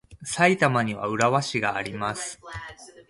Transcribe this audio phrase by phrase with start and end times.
[0.23, 2.39] 埼玉には浦和市があります。